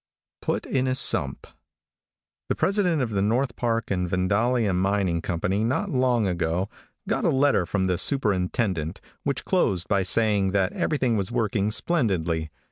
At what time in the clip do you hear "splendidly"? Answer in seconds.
11.69-12.49